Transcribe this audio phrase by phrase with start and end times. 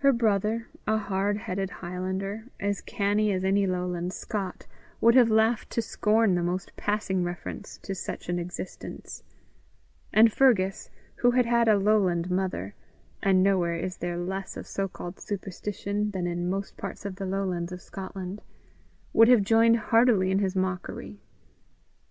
[0.00, 4.66] Her brother, a hard headed highlander, as canny as any lowland Scot,
[5.00, 9.22] would have laughed to scorn the most passing reference to such an existence;
[10.12, 10.90] and Fergus,
[11.20, 12.74] who had had a lowland mother
[13.22, 17.24] and nowhere is there less of so called superstition than in most parts of the
[17.24, 18.42] lowlands of Scotland
[19.14, 21.18] would have joined heartily in his mockery.